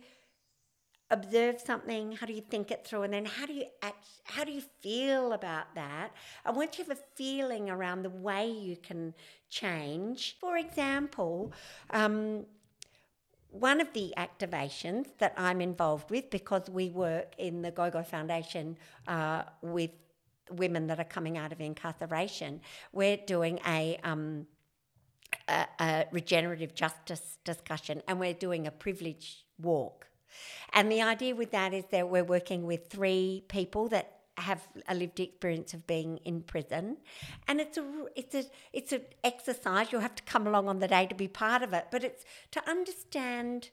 observe 1.11 1.61
something? 1.61 2.13
How 2.13 2.27
do 2.27 2.33
you 2.33 2.41
think 2.41 2.71
it 2.71 2.87
through? 2.87 3.03
And 3.03 3.13
then 3.13 3.25
how 3.25 3.47
do 3.47 3.53
you 3.53 3.67
act? 3.83 4.07
How 4.25 4.45
do 4.45 4.53
you 4.53 4.63
feel 4.81 5.33
about 5.33 5.75
that? 5.75 6.11
And 6.45 6.57
once 6.57 6.79
you 6.79 6.85
have 6.85 6.97
a 6.97 7.01
feeling 7.17 7.69
around 7.71 8.03
the 8.03 8.11
way 8.11 8.51
you 8.51 8.77
can 8.77 9.15
change, 9.49 10.37
for 10.41 10.57
example, 10.57 11.53
um, 11.91 12.47
one 13.51 13.81
of 13.81 13.93
the 13.93 14.15
activations 14.17 15.07
that 15.19 15.35
I'm 15.37 15.61
involved 15.61 16.11
with, 16.11 16.31
because 16.31 16.71
we 16.71 16.91
work 16.91 17.35
in 17.39 17.63
the 17.63 17.71
GoGo 17.71 18.03
Foundation 18.03 18.77
uh, 19.09 19.43
with 19.63 19.91
women 20.51 20.87
that 20.89 20.99
are 20.99 21.05
coming 21.05 21.37
out 21.37 21.53
of 21.53 21.61
incarceration, 21.61 22.61
we're 22.93 23.17
doing 23.17 23.61
a, 23.67 23.99
um, 24.05 24.47
a, 25.49 25.67
a 25.81 26.07
regenerative 26.13 26.75
justice 26.75 27.39
discussion 27.45 28.03
and 28.09 28.19
we're 28.21 28.35
doing 28.35 28.67
a 28.67 28.71
privilege 28.71 29.45
walk. 29.61 30.07
And 30.73 30.91
the 30.91 31.03
idea 31.03 31.35
with 31.35 31.51
that 31.51 31.75
is 31.75 31.85
that 31.91 32.09
we're 32.09 32.25
working 32.25 32.65
with 32.65 32.89
three 32.89 33.45
people 33.49 33.89
that 33.89 34.20
have 34.41 34.67
a 34.89 34.95
lived 34.95 35.21
experience 35.21 35.75
of 35.75 35.87
being 35.87 36.19
in 36.19 36.43
prison, 36.43 36.97
and 37.49 37.61
it's 37.61 37.79
a 37.79 37.85
it's 38.15 38.35
a 38.35 38.45
it's 38.73 38.93
an 38.93 39.03
exercise. 39.23 39.91
You'll 39.91 40.01
have 40.01 40.15
to 40.17 40.23
come 40.23 40.47
along 40.47 40.69
on 40.69 40.79
the 40.79 40.89
day 40.89 41.07
to 41.07 41.15
be 41.15 41.29
part 41.29 41.63
of 41.63 41.73
it, 41.73 41.87
but 41.91 42.05
it's 42.05 42.25
to 42.53 42.69
understand 42.69 43.71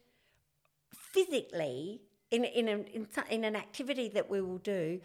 physically 1.14 2.02
in 2.32 2.44
in, 2.44 2.68
a, 2.68 2.72
in, 2.72 3.08
in 3.30 3.44
an 3.44 3.56
activity 3.56 4.10
that 4.10 4.30
we 4.30 4.42
will 4.42 4.60
do. 4.60 5.02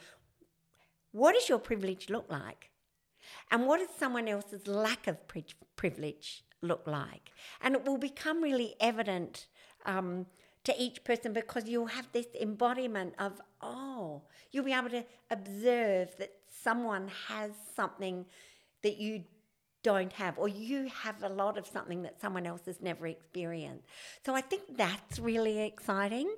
What 1.12 1.35
does 1.35 1.49
your 1.49 1.59
privilege 1.59 2.09
look 2.09 2.26
like, 2.31 2.71
and 3.50 3.66
what 3.66 3.78
does 3.78 3.95
someone 3.99 4.28
else's 4.28 4.66
lack 4.66 5.07
of 5.07 5.28
pri- 5.28 5.45
privilege 5.76 6.45
look 6.61 6.87
like? 6.87 7.31
And 7.61 7.75
it 7.75 7.85
will 7.85 7.99
become 7.99 8.42
really 8.42 8.75
evident. 8.81 9.47
Um, 9.85 10.26
to 10.64 10.75
each 10.81 11.02
person 11.04 11.33
because 11.33 11.69
you'll 11.69 11.87
have 11.87 12.09
this 12.12 12.26
embodiment 12.40 13.14
of, 13.19 13.40
oh, 13.61 14.23
you'll 14.50 14.64
be 14.64 14.73
able 14.73 14.90
to 14.90 15.04
observe 15.31 16.16
that 16.19 16.33
someone 16.49 17.09
has 17.28 17.50
something 17.75 18.25
that 18.83 18.99
you 18.99 19.25
don't 19.83 20.12
have, 20.12 20.38
or 20.38 20.47
you 20.49 20.88
have 21.02 21.23
a 21.25 21.28
lot 21.28 21.59
of 21.59 21.66
something 21.66 22.02
that 22.02 22.21
someone 22.21 22.47
else 22.47 22.62
has 22.66 22.81
never 22.81 23.07
experienced. 23.07 23.85
So 24.25 24.35
I 24.35 24.40
think 24.40 24.76
that's 24.76 25.19
really 25.19 25.61
exciting. 25.62 26.33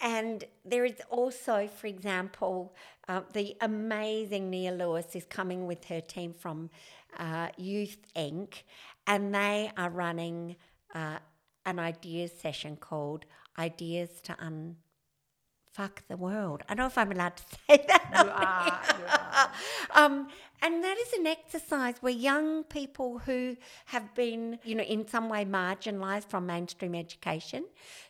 And 0.00 0.44
there 0.64 0.84
is 0.84 1.00
also, 1.10 1.68
for 1.68 1.86
example, 1.86 2.74
uh, 3.08 3.22
the 3.32 3.56
amazing 3.60 4.50
Nia 4.50 4.72
Lewis 4.72 5.14
is 5.14 5.24
coming 5.24 5.66
with 5.66 5.84
her 5.86 6.00
team 6.00 6.32
from 6.32 6.70
uh, 7.18 7.48
Youth 7.56 7.98
Inc., 8.16 8.62
and 9.06 9.34
they 9.34 9.70
are 9.76 9.90
running 9.90 10.56
uh, 10.94 11.18
an 11.66 11.78
ideas 11.78 12.32
session 12.40 12.76
called 12.76 13.24
ideas 13.58 14.10
to 14.22 14.34
unfuck 14.34 15.98
the 16.08 16.16
world. 16.16 16.62
I 16.68 16.74
don't 16.74 16.84
know 16.84 16.86
if 16.86 16.98
I'm 16.98 17.12
allowed 17.12 17.36
to 17.36 17.42
say 17.68 17.84
that. 17.88 18.10
You 18.14 18.30
are. 18.30 19.50
You 19.94 20.02
are. 20.02 20.04
um, 20.04 20.28
and 20.62 20.82
that 20.82 20.96
is 20.98 21.12
an 21.12 21.26
exercise 21.26 21.96
where 22.00 22.12
young 22.12 22.64
people 22.64 23.18
who 23.18 23.56
have 23.86 24.14
been, 24.14 24.58
you 24.64 24.74
know, 24.74 24.82
in 24.82 25.06
some 25.06 25.28
way 25.28 25.44
marginalised 25.44 26.28
from 26.28 26.46
mainstream 26.46 26.94
education, 26.94 27.64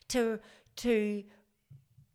to 0.08 0.38
to 0.76 1.24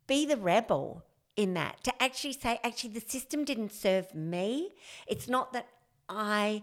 be 0.06 0.26
the 0.26 0.36
rebel 0.36 1.04
in 1.36 1.54
that, 1.54 1.82
to 1.84 2.02
actually 2.02 2.32
say, 2.32 2.60
actually, 2.62 2.90
the 2.90 3.00
system 3.00 3.44
didn't 3.44 3.72
serve 3.72 4.14
me. 4.14 4.70
It's 5.06 5.28
not 5.28 5.52
that 5.52 5.66
I 6.08 6.62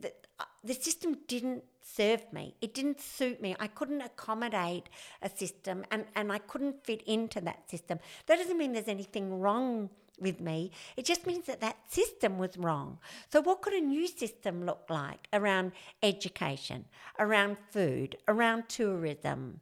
that 0.00 0.26
the 0.62 0.74
system 0.74 1.16
didn't 1.26 1.64
serve 1.82 2.32
me. 2.32 2.54
It 2.60 2.74
didn't 2.74 3.00
suit 3.00 3.40
me. 3.40 3.56
I 3.58 3.66
couldn't 3.66 4.02
accommodate 4.02 4.88
a 5.22 5.30
system 5.30 5.84
and, 5.90 6.04
and 6.14 6.30
I 6.30 6.38
couldn't 6.38 6.84
fit 6.84 7.02
into 7.02 7.40
that 7.42 7.70
system. 7.70 7.98
That 8.26 8.38
doesn't 8.38 8.58
mean 8.58 8.72
there's 8.72 8.88
anything 8.88 9.40
wrong 9.40 9.90
with 10.20 10.40
me. 10.40 10.70
It 10.96 11.06
just 11.06 11.26
means 11.26 11.46
that 11.46 11.60
that 11.60 11.76
system 11.90 12.38
was 12.38 12.56
wrong. 12.58 12.98
So, 13.32 13.40
what 13.40 13.62
could 13.62 13.72
a 13.72 13.80
new 13.80 14.06
system 14.06 14.66
look 14.66 14.84
like 14.90 15.28
around 15.32 15.72
education, 16.02 16.84
around 17.18 17.56
food, 17.70 18.16
around 18.28 18.68
tourism? 18.68 19.60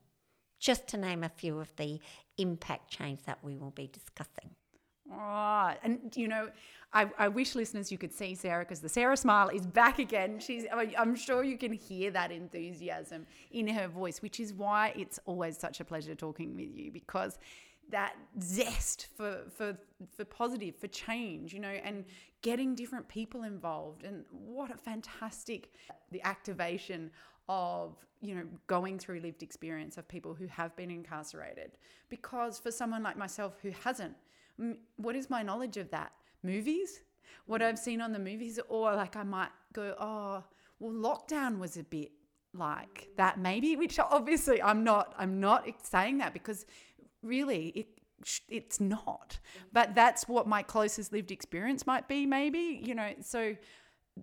Just 0.59 0.88
to 0.88 0.97
name 0.97 1.23
a 1.23 1.28
few 1.28 1.61
of 1.61 1.75
the 1.76 2.00
impact 2.37 2.90
chains 2.90 3.21
that 3.26 3.38
we 3.43 3.57
will 3.57 3.71
be 3.71 3.87
discussing. 3.87 4.50
Right. 5.11 5.77
And, 5.83 6.15
you 6.15 6.29
know, 6.29 6.50
I, 6.93 7.11
I 7.19 7.29
wish 7.29 7.55
listeners 7.55 7.91
you 7.91 7.99
could 7.99 8.12
see 8.12 8.35
Sarah 8.35 8.65
because 8.65 8.81
the 8.81 8.88
Sarah 8.88 9.17
smile 9.17 9.49
is 9.49 9.67
back 9.67 9.99
again. 9.99 10.38
She's, 10.38 10.65
I'm 10.73 11.15
sure 11.17 11.43
you 11.43 11.57
can 11.57 11.73
hear 11.73 12.11
that 12.11 12.31
enthusiasm 12.31 13.27
in 13.50 13.69
her 13.69 13.88
voice, 13.88 14.21
which 14.21 14.41
is 14.41 14.53
why 14.53 14.93
it's 14.97 15.19
always 15.27 15.57
such 15.57 15.81
a 15.81 15.85
pleasure 15.85 16.15
talking 16.15 16.55
with 16.55 16.75
you 16.75 16.91
because 16.91 17.38
that 17.91 18.15
zest 18.43 19.09
for, 19.17 19.45
for, 19.57 19.77
for 20.15 20.25
positive, 20.25 20.77
for 20.77 20.88
change, 20.88 21.55
you 21.55 21.61
know, 21.61 21.69
and 21.69 22.05
getting 22.43 22.75
different 22.75 23.09
people 23.09 23.45
involved. 23.45 24.05
And 24.05 24.25
what 24.31 24.71
a 24.71 24.77
fantastic, 24.77 25.73
the 26.11 26.23
activation 26.23 27.11
of 27.49 27.97
you 28.21 28.35
know 28.35 28.43
going 28.67 28.99
through 28.99 29.21
lived 29.21 29.43
experience 29.43 29.97
of 29.97 30.07
people 30.09 30.35
who 30.35 30.47
have 30.49 30.75
been 30.77 30.91
incarcerated 30.91 31.71
because 32.11 32.59
for 32.59 32.71
someone 32.71 33.03
like 33.03 33.17
myself 33.17 33.55
who 33.62 33.71
hasn't 33.85 34.15
what 34.97 35.17
is 35.17 35.31
my 35.31 35.43
knowledge 35.43 35.77
of 35.77 35.91
that? 35.91 36.12
Movies? 36.43 37.00
What 37.47 37.62
I've 37.62 37.79
seen 37.79 38.00
on 38.00 38.12
the 38.12 38.19
movies? 38.19 38.59
Or 38.69 38.95
like 38.95 39.17
I 39.17 39.23
might 39.23 39.50
go, 39.73 39.95
oh, 39.99 40.45
well, 40.79 40.93
lockdown 40.93 41.59
was 41.59 41.77
a 41.77 41.83
bit 41.83 42.12
like 42.55 43.09
that 43.17 43.38
maybe 43.38 43.77
which 43.77 43.99
obviously 44.11 44.62
I'm 44.62 44.85
not 44.85 45.15
I'm 45.19 45.41
not 45.41 45.67
saying 45.83 46.19
that 46.19 46.33
because 46.33 46.67
really 47.23 47.69
it 47.69 47.87
it's 48.49 48.81
not 48.81 49.38
but 49.73 49.95
that's 49.95 50.27
what 50.27 50.49
my 50.49 50.62
closest 50.62 51.12
lived 51.12 51.31
experience 51.31 51.87
might 51.87 52.09
be 52.09 52.27
maybe 52.27 52.81
you 52.83 52.95
know 52.95 53.12
so 53.21 53.55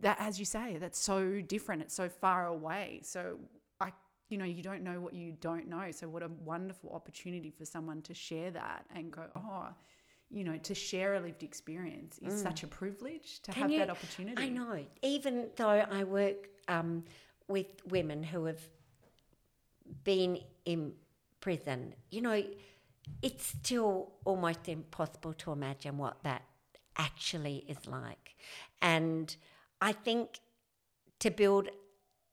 that 0.02 0.18
as 0.20 0.38
you 0.38 0.44
say 0.44 0.78
that's 0.78 1.00
so 1.00 1.40
different 1.42 1.82
it's 1.82 1.96
so 1.96 2.10
far 2.10 2.48
away 2.48 3.00
so 3.04 3.38
I 3.80 3.94
you 4.28 4.38
know 4.38 4.44
you 4.44 4.62
don't 4.62 4.84
know 4.84 5.00
what 5.00 5.14
you 5.14 5.38
don't 5.40 5.70
know 5.70 5.92
so 5.92 6.10
what 6.10 6.24
a 6.24 6.30
wonderful 6.44 6.92
opportunity 6.94 7.52
for 7.52 7.64
someone 7.64 8.02
to 8.02 8.14
share 8.14 8.52
that 8.52 8.86
and 8.94 9.12
go 9.12 9.28
oh 9.36 9.70
you 10.30 10.44
know, 10.44 10.58
to 10.58 10.74
share 10.74 11.16
a 11.16 11.20
lived 11.20 11.44
experience 11.44 12.20
is 12.20 12.36
mm. 12.36 12.44
such 12.44 12.64
a 12.64 12.68
privilege 12.68 13.40
to 13.42 13.52
Can 13.52 13.64
have 13.64 13.72
you, 13.72 13.80
that 13.80 13.90
opportunity. 13.90 14.42
I 14.42 14.50
know. 14.50 14.86
Even 15.02 15.48
though 15.56 15.70
I 15.70 16.04
work 16.04 16.50
um, 16.68 17.04
with 17.48 17.68
women 17.88 18.24
who 18.24 18.46
have 18.46 18.62
been 20.04 20.40
in 20.66 20.94
prison, 21.40 21.94
you 22.10 22.22
know, 22.22 22.44
it's 23.22 23.46
still 23.46 24.12
almost 24.26 24.68
impossible 24.68 25.34
to 25.34 25.52
imagine 25.52 25.98
what 25.98 26.24
that 26.24 26.44
actually 26.98 27.64
is 27.68 27.86
like. 27.88 28.36
And 28.82 29.36
I 29.82 29.92
think 29.92 30.40
to 31.20 31.30
build 31.30 31.70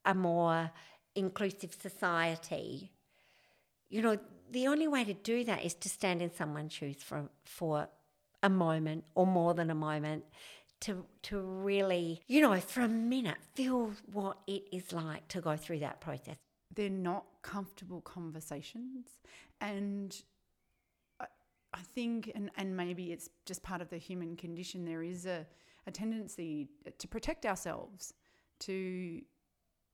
a 0.05 0.15
more 0.15 0.71
inclusive 1.15 1.77
society, 1.81 2.91
you 3.91 4.03
know, 4.03 4.19
the 4.53 4.67
only 4.67 4.87
way 4.87 5.03
to 5.05 5.15
do 5.15 5.45
that 5.45 5.65
is 5.65 5.75
to 5.75 5.89
stand 5.89 6.23
in 6.23 6.33
someone's 6.33 6.73
shoes 6.73 6.97
for, 6.99 7.31
for 7.45 7.89
a 8.43 8.51
moment 8.51 9.05
or 9.15 9.27
more 9.27 9.55
than 9.55 9.71
a 9.71 9.75
moment 9.75 10.25
to 10.81 11.05
to 11.23 11.41
really, 11.41 12.21
you 12.27 12.41
know, 12.41 12.59
for 12.59 12.81
a 12.81 12.89
minute 12.89 13.39
feel 13.55 13.93
what 14.13 14.39
it 14.47 14.65
is 14.73 14.93
like 14.93 15.27
to 15.29 15.41
go 15.41 15.57
through 15.57 15.79
that 15.79 16.01
process. 16.01 16.37
They're 16.75 16.91
not 16.91 17.25
comfortable 17.43 18.01
conversations 18.01 19.07
and 19.61 20.15
I, 21.75 21.81
think 21.95 22.31
and, 22.35 22.51
and 22.57 22.77
maybe 22.77 23.13
it's 23.13 23.31
just 23.47 23.63
part 23.63 23.81
of 23.81 23.89
the 23.89 23.97
human 23.97 24.37
condition 24.37 24.85
there 24.85 25.03
is 25.03 25.25
a, 25.25 25.47
a 25.87 25.91
tendency 25.91 26.69
to 26.99 27.09
protect 27.09 27.47
ourselves, 27.47 28.13
to 28.61 29.23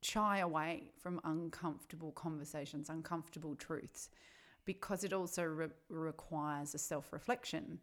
shy 0.02 0.38
away 0.38 0.90
from 1.00 1.20
uncomfortable 1.24 2.12
conversations, 2.12 2.88
uncomfortable 2.88 3.54
truths 3.54 4.08
because 4.68 5.02
it 5.02 5.14
also 5.14 5.44
re- 5.44 5.68
requires 5.88 6.74
a 6.74 6.78
self 6.78 7.10
reflection, 7.10 7.78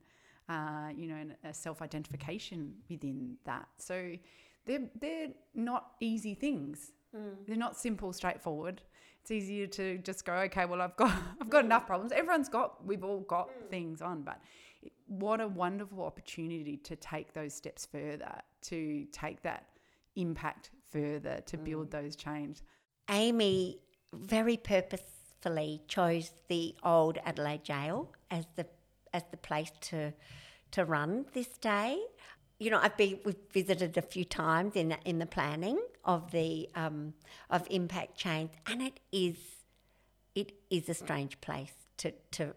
uh, 0.47 0.89
you 0.95 1.07
know, 1.07 1.15
and 1.15 1.35
a 1.43 1.51
self 1.51 1.81
identification 1.81 2.75
within 2.87 3.37
that. 3.43 3.67
So 3.79 4.11
they're, 4.67 4.87
they're 5.01 5.29
not 5.55 5.93
easy 5.99 6.35
things. 6.35 6.91
Mm. 7.17 7.37
They're 7.47 7.57
not 7.57 7.75
simple, 7.75 8.13
straightforward. 8.13 8.83
It's 9.19 9.31
easier 9.31 9.65
to 9.65 9.97
just 9.97 10.25
go, 10.25 10.33
okay, 10.33 10.65
well, 10.65 10.79
I've 10.79 10.95
got, 10.95 11.11
I've 11.41 11.49
got 11.49 11.63
mm. 11.63 11.69
enough 11.69 11.87
problems. 11.87 12.11
Everyone's 12.11 12.49
got, 12.49 12.85
we've 12.85 13.03
all 13.03 13.21
got 13.21 13.49
mm. 13.49 13.69
things 13.71 14.03
on, 14.03 14.21
but 14.21 14.39
it, 14.83 14.93
what 15.07 15.41
a 15.41 15.47
wonderful 15.47 16.03
opportunity 16.03 16.77
to 16.77 16.95
take 16.95 17.33
those 17.33 17.55
steps 17.55 17.87
further, 17.91 18.31
to 18.61 19.07
take 19.11 19.41
that 19.41 19.65
impact 20.15 20.69
further, 20.91 21.41
to 21.47 21.57
build 21.57 21.87
mm. 21.87 21.91
those 21.99 22.15
change. 22.15 22.61
Amy, 23.09 23.79
very 24.13 24.57
purpose 24.57 25.01
chose 25.87 26.31
the 26.47 26.75
old 26.83 27.17
Adelaide 27.25 27.63
Gaol 27.65 28.11
as 28.31 28.45
the 28.55 28.65
as 29.13 29.23
the 29.31 29.37
place 29.37 29.71
to 29.81 30.13
to 30.71 30.85
run 30.85 31.25
this 31.33 31.57
day. 31.57 31.99
You 32.59 32.71
know, 32.71 32.79
I've 32.81 32.97
been 32.97 33.19
we've 33.25 33.35
visited 33.51 33.97
a 33.97 34.01
few 34.01 34.25
times 34.25 34.75
in 34.75 34.95
in 35.05 35.19
the 35.19 35.25
planning 35.25 35.79
of 36.03 36.31
the 36.31 36.69
um, 36.75 37.13
of 37.49 37.67
Impact 37.69 38.17
Chains, 38.17 38.51
and 38.67 38.81
it 38.81 38.99
is 39.11 39.37
it 40.35 40.53
is 40.69 40.89
a 40.89 40.93
strange 40.93 41.39
place 41.41 41.73
to 41.97 42.11
to 42.31 42.53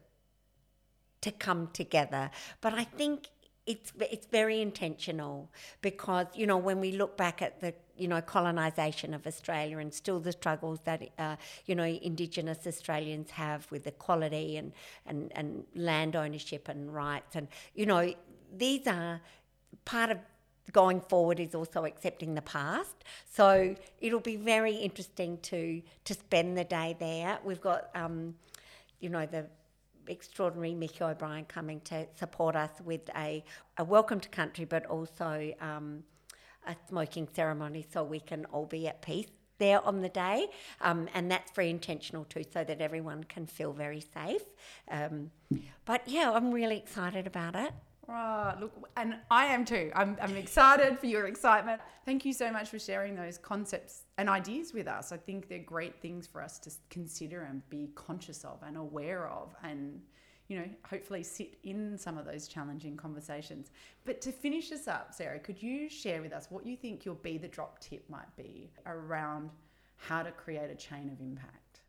to 1.20 1.33
come 1.33 1.68
together. 1.72 2.31
But 2.61 2.74
I 2.74 2.85
think 2.85 3.29
it's 3.68 3.92
it's 4.00 4.26
very 4.26 4.62
intentional 4.62 5.50
because 5.83 6.26
you 6.35 6.46
know 6.46 6.57
when 6.57 6.81
we 6.81 6.92
look 6.92 7.18
back 7.18 7.42
at 7.42 7.61
the 7.61 7.74
you 7.98 8.09
know 8.09 8.20
colonisation 8.22 9.12
of 9.12 9.26
Australia 9.26 9.76
and 9.76 9.92
still 9.92 10.20
the 10.20 10.33
struggles 10.33 10.81
that 10.85 11.02
uh, 11.18 11.37
you 11.66 11.74
know 11.74 11.85
Indigenous 11.85 12.66
Australians 12.66 13.31
have 13.31 13.70
with 13.70 13.87
equality 13.87 14.57
and, 14.57 14.72
and 15.04 15.31
and 15.35 15.64
land 15.74 16.16
ownership 16.16 16.66
and 16.68 16.94
rights 16.94 17.37
and 17.37 17.46
you 17.74 17.85
know 17.85 18.12
these 18.57 18.87
are 18.87 19.20
part 19.85 20.11
of 20.11 20.18
going 20.72 21.00
forward 21.00 21.38
is 21.38 21.54
also 21.54 21.85
accepting 21.85 22.35
the 22.35 22.42
past. 22.42 23.04
So 23.31 23.74
it'll 24.00 24.20
be 24.20 24.37
very 24.37 24.76
interesting 24.76 25.38
to 25.42 25.83
to 26.04 26.14
spend 26.14 26.57
the 26.57 26.64
day 26.64 26.96
there. 26.98 27.38
We've 27.44 27.61
got 27.61 27.90
um, 27.94 28.35
you 29.00 29.11
know 29.11 29.26
the 29.26 29.46
extraordinary 30.09 30.75
Mickey 30.75 31.05
O'Brien 31.05 31.44
coming 31.44 31.81
to 31.83 32.07
support 32.16 32.57
us 32.57 32.71
with 32.85 33.09
a, 33.16 33.44
a 33.77 33.85
welcome 33.85 34.21
to 34.21 34.29
country, 34.29 34.64
but 34.64 34.87
also 34.87 35.53
um, 35.61 36.03
a 36.66 36.75
smoking 36.88 37.29
ceremony 37.33 37.87
so 37.92 38.05
we 38.05 38.21
can 38.21 38.44
all 38.47 38.66
be 38.66 38.88
at 38.88 39.03
peace 39.03 39.29
there 39.59 39.85
on 39.85 40.01
the 40.03 40.09
day. 40.09 40.47
Um, 40.81 41.09
and 41.14 41.31
that's 41.31 41.51
very 41.53 41.71
intentional 41.71 42.25
too, 42.25 42.44
so 42.53 42.64
that 42.64 42.81
everyone 42.81 43.25
can 43.25 43.47
feel 43.47 43.73
very 43.73 44.01
safe. 44.01 44.42
Um, 44.90 45.31
but 45.85 46.03
yeah, 46.07 46.33
I'm 46.33 46.53
really 46.53 46.77
excited 46.77 47.27
about 47.27 47.55
it. 47.55 47.73
Right, 48.09 48.55
look, 48.59 48.73
and 48.97 49.16
I 49.31 49.47
am 49.47 49.66
too. 49.66 49.92
I'm, 49.94 50.16
I'm 50.23 50.35
excited 50.35 50.99
for 50.99 51.05
your 51.05 51.27
excitement. 51.27 51.83
Thank 52.07 52.25
you 52.25 52.33
so 52.33 52.51
much 52.51 52.71
for 52.71 52.79
sharing 52.79 53.14
those 53.14 53.37
concepts 53.37 54.05
and 54.16 54.31
ideas 54.31 54.73
with 54.73 54.88
us. 54.88 55.12
I 55.12 55.18
think 55.18 55.51
they're 55.51 55.59
great 55.59 56.01
things 56.01 56.27
for 56.27 56.42
us 56.42 56.59
to 56.61 56.71
consider 56.88 57.42
and 57.42 57.68
be 57.68 57.90
conscious 57.94 58.44
of 58.47 58.62
and 58.66 58.79
aware 58.79 59.29
of, 59.29 59.55
and 59.62 60.01
you 60.49 60.59
know, 60.59 60.64
hopefully 60.88 61.23
sit 61.23 61.59
in 61.64 61.99
some 61.99 62.16
of 62.16 62.25
those 62.25 62.49
challenging 62.49 62.97
conversations. 62.97 63.71
But 64.07 64.23
to 64.23 64.33
finish 64.33 64.73
us 64.73 64.88
up, 64.88 65.12
Sarah, 65.12 65.38
could 65.38 65.62
you 65.62 65.90
share 65.90 66.23
with 66.23 66.33
us 66.33 66.47
what 66.49 66.64
you 66.64 66.79
think 66.79 67.05
your 67.05 67.16
be 67.16 67.37
the 67.37 67.49
drop 67.49 67.79
tip 67.79 68.09
might 68.09 68.35
be 68.38 68.71
around 68.87 69.51
how 69.97 70.23
to 70.23 70.31
create 70.31 70.71
a 70.71 70.75
chain 70.75 71.11
of 71.12 71.21
impact? 71.21 71.81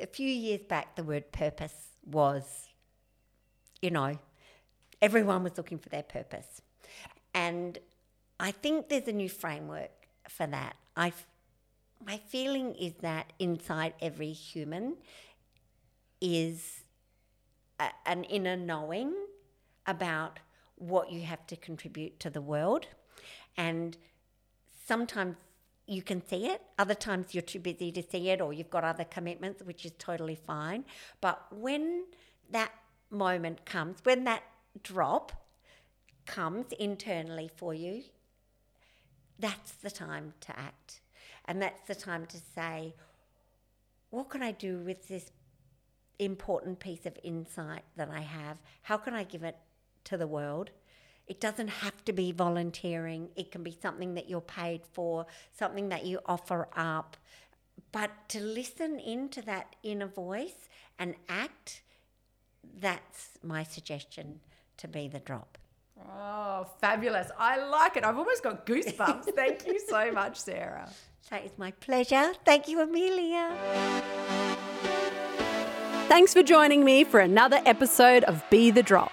A 0.00 0.06
few 0.06 0.28
years 0.28 0.62
back, 0.68 0.96
the 0.96 1.04
word 1.04 1.30
purpose 1.30 1.96
was, 2.04 2.68
you 3.80 3.92
know, 3.92 4.18
everyone 5.00 5.42
was 5.42 5.56
looking 5.56 5.78
for 5.78 5.88
their 5.88 6.02
purpose. 6.02 6.62
And 7.34 7.78
I 8.40 8.50
think 8.50 8.88
there's 8.88 9.08
a 9.08 9.12
new 9.12 9.28
framework 9.28 9.90
for 10.28 10.46
that. 10.46 10.76
I, 10.96 11.12
my 12.04 12.20
feeling 12.28 12.74
is 12.74 12.94
that 13.00 13.32
inside 13.38 13.94
every 14.00 14.32
human 14.32 14.96
is 16.20 16.82
a, 17.78 17.88
an 18.06 18.24
inner 18.24 18.56
knowing 18.56 19.14
about 19.86 20.38
what 20.76 21.10
you 21.10 21.22
have 21.22 21.46
to 21.48 21.56
contribute 21.56 22.20
to 22.20 22.30
the 22.30 22.40
world. 22.40 22.86
And 23.56 23.96
sometimes 24.86 25.36
you 25.86 26.02
can 26.02 26.24
see 26.26 26.46
it, 26.46 26.60
other 26.78 26.94
times 26.94 27.34
you're 27.34 27.42
too 27.42 27.58
busy 27.58 27.90
to 27.92 28.02
see 28.02 28.28
it, 28.28 28.40
or 28.40 28.52
you've 28.52 28.70
got 28.70 28.84
other 28.84 29.04
commitments, 29.04 29.62
which 29.62 29.84
is 29.86 29.92
totally 29.98 30.34
fine. 30.34 30.84
But 31.20 31.46
when 31.50 32.04
that 32.50 32.72
moment 33.10 33.64
comes, 33.64 33.98
when 34.04 34.24
that 34.24 34.42
drop 34.82 35.32
comes 36.26 36.66
internally 36.78 37.50
for 37.56 37.74
you, 37.74 38.02
that's 39.38 39.72
the 39.72 39.90
time 39.90 40.34
to 40.40 40.58
act. 40.58 41.00
And 41.46 41.62
that's 41.62 41.86
the 41.86 41.94
time 41.94 42.26
to 42.26 42.36
say, 42.54 42.94
what 44.10 44.28
can 44.28 44.42
I 44.42 44.52
do 44.52 44.78
with 44.78 45.08
this 45.08 45.30
important 46.18 46.78
piece 46.80 47.06
of 47.06 47.16
insight 47.22 47.82
that 47.96 48.10
I 48.10 48.20
have? 48.20 48.58
How 48.82 48.96
can 48.96 49.14
I 49.14 49.24
give 49.24 49.42
it 49.42 49.56
to 50.04 50.16
the 50.16 50.26
world? 50.26 50.70
It 51.26 51.40
doesn't 51.40 51.68
have 51.68 52.04
to 52.06 52.12
be 52.12 52.32
volunteering. 52.32 53.28
It 53.36 53.52
can 53.52 53.62
be 53.62 53.76
something 53.80 54.14
that 54.14 54.28
you're 54.28 54.40
paid 54.40 54.82
for, 54.92 55.26
something 55.52 55.90
that 55.90 56.06
you 56.06 56.20
offer 56.26 56.68
up. 56.74 57.16
But 57.92 58.10
to 58.30 58.40
listen 58.40 58.98
into 58.98 59.42
that 59.42 59.76
inner 59.82 60.06
voice 60.06 60.68
and 60.98 61.14
act, 61.28 61.82
that's 62.80 63.38
my 63.42 63.62
suggestion 63.62 64.40
to 64.78 64.88
be 64.88 65.08
the 65.08 65.20
drop. 65.20 65.58
Oh, 66.00 66.66
fabulous. 66.80 67.30
I 67.38 67.64
like 67.64 67.96
it. 67.96 68.04
I've 68.04 68.16
almost 68.18 68.42
got 68.42 68.66
goosebumps. 68.66 69.24
Thank 69.34 69.66
you 69.66 69.80
so 69.88 70.10
much, 70.12 70.38
Sarah. 70.38 70.88
That 71.30 71.44
is 71.44 71.52
my 71.58 71.72
pleasure. 71.72 72.32
Thank 72.44 72.68
you, 72.68 72.80
Amelia. 72.80 73.54
Thanks 76.08 76.32
for 76.32 76.42
joining 76.42 76.84
me 76.84 77.04
for 77.04 77.20
another 77.20 77.60
episode 77.66 78.24
of 78.24 78.42
Be 78.48 78.70
the 78.70 78.82
Drop. 78.82 79.12